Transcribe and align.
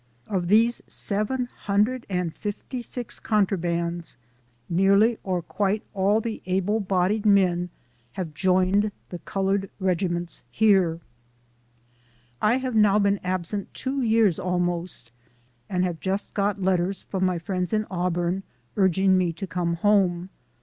Of 0.25 0.47
these 0.47 0.81
seven 0.87 1.45
hundred 1.45 2.07
and 2.09 2.33
fifty 2.33 2.81
six 2.81 3.19
contrabands, 3.19 4.15
LIFE 4.17 4.17
OF 4.17 4.17
HARRIET 4.17 4.17
TUBMAN. 4.17 4.73
87 4.73 4.75
nearly 4.99 5.17
or 5.23 5.41
quite 5.43 5.83
all 5.93 6.19
the 6.19 6.41
able 6.47 6.79
bodied 6.79 7.23
men 7.23 7.69
have 8.13 8.33
joined 8.33 8.91
the 9.11 9.19
colored 9.19 9.69
regiments 9.79 10.43
here. 10.49 11.01
"'I 12.51 12.57
have 12.57 12.73
now 12.75 12.97
been 12.97 13.19
absent 13.23 13.75
two 13.75 14.01
years 14.01 14.39
almost, 14.39 15.11
and 15.69 15.83
have 15.83 15.99
just 15.99 16.33
got 16.33 16.63
letters 16.63 17.03
from 17.03 17.23
my 17.23 17.37
friends 17.37 17.71
in 17.71 17.85
Auburn, 17.91 18.41
urging 18.75 19.15
me 19.19 19.31
to 19.33 19.45
come 19.45 19.75
home. 19.75 20.29